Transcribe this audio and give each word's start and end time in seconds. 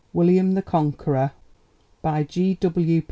WILLIAM 0.13 0.53
THE 0.55 0.63
CONQUEROR 0.63 1.29
By 2.01 2.23
G. 2.23 2.55
W. 2.55 2.99